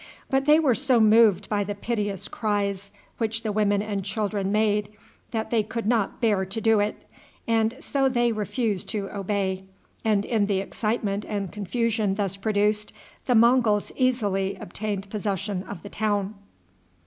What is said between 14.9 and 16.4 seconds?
possession of the town.